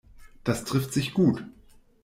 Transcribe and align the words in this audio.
Das 0.43 0.65
trifft 0.65 0.93
sich 0.93 1.13
gut. 1.13 1.45